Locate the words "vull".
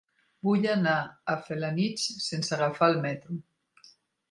0.47-0.63